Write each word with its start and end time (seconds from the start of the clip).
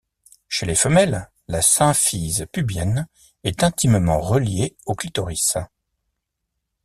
Chez 0.49 0.65
les 0.65 0.73
femelles, 0.73 1.29
la 1.47 1.61
symphyse 1.61 2.47
pubienne 2.51 3.07
est 3.43 3.63
intimement 3.63 4.19
reliée 4.19 4.75
au 4.87 4.95
clitoris. 4.95 5.57